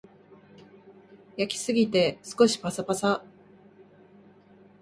[1.37, 3.23] 焼きすぎて少しパサパサ